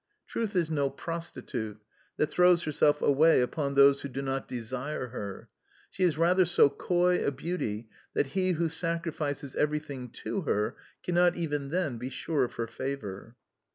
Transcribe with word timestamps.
Truth 0.25 0.55
is 0.55 0.71
no 0.71 0.89
prostitute, 0.89 1.79
that 2.17 2.25
throws 2.25 2.63
herself 2.63 3.03
away 3.03 3.39
upon 3.39 3.75
those 3.75 4.01
who 4.01 4.09
do 4.09 4.23
not 4.23 4.47
desire 4.47 5.09
her; 5.09 5.47
she 5.91 6.01
is 6.01 6.17
rather 6.17 6.43
so 6.43 6.71
coy 6.71 7.23
a 7.23 7.29
beauty 7.29 7.87
that 8.15 8.25
he 8.33 8.53
who 8.53 8.67
sacrifices 8.67 9.55
everything 9.55 10.09
to 10.23 10.41
her 10.41 10.75
cannot 11.03 11.35
even 11.35 11.69
then 11.69 11.99
be 11.99 12.09
sure 12.09 12.43
of 12.43 12.53
her 12.55 12.65
favour. 12.65 13.35